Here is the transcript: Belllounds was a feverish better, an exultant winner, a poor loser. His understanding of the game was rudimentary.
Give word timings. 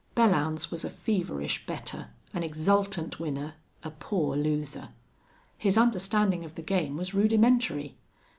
Belllounds 0.15 0.71
was 0.71 0.83
a 0.83 0.89
feverish 0.89 1.63
better, 1.67 2.09
an 2.33 2.41
exultant 2.41 3.19
winner, 3.19 3.53
a 3.83 3.91
poor 3.91 4.35
loser. 4.35 4.89
His 5.59 5.77
understanding 5.77 6.43
of 6.43 6.55
the 6.55 6.63
game 6.63 6.97
was 6.97 7.13
rudimentary. 7.13 7.99